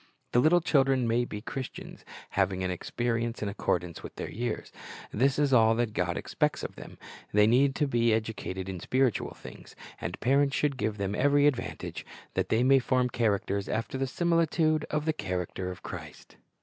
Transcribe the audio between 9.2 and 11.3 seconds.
things; and parents should give them